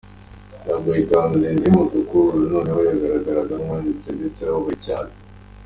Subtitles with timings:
[0.67, 5.11] Yambaye ikanzu ndende y’umutuku, Lulu noneho yagaragaraga nk’uwahahamutse ndetse ababaye cyane.